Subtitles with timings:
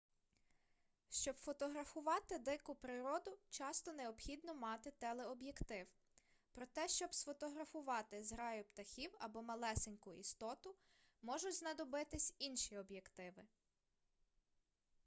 [1.09, 5.87] щоб фотографувати дику природу часто необхідно мати телеоб'єктив
[6.51, 10.75] проте щоб сфотографувати зграю птахів або малесеньку істоту
[11.21, 13.43] можуть знадобитись інші об'єктиви